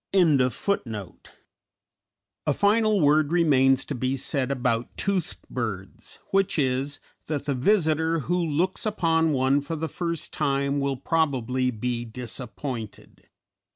[2.47, 8.21] _A final word remains to be said about toothed birds, which is, that the visitor
[8.21, 13.29] who looks upon one for the first time will probably be disappointed.